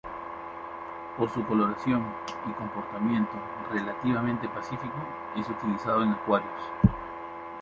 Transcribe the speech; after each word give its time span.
Por 1.15 1.29
su 1.29 1.45
coloración 1.45 2.01
y 2.49 2.53
comportamiento 2.53 3.33
relativamente 3.71 4.49
pacífico 4.49 4.97
es 5.35 5.47
utilizado 5.47 6.01
en 6.01 6.09
acuarios. 6.09 6.63